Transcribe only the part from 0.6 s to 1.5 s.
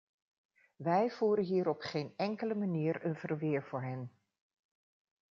Wij voeren